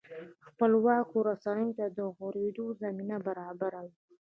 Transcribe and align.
خپلواکو 0.47 1.17
رسنیو 1.29 1.75
ته 1.77 1.85
د 1.97 1.99
غوړېدو 2.15 2.65
زمینه 2.81 3.17
برابروي. 3.27 3.91